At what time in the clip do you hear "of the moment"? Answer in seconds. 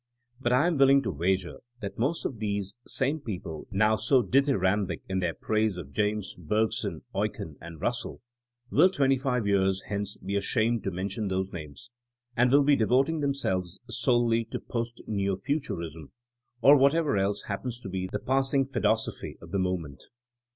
19.39-20.05